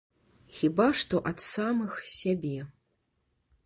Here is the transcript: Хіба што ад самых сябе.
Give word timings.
Хіба 0.59 0.87
што 1.01 1.21
ад 1.33 1.45
самых 1.53 2.01
сябе. 2.19 2.59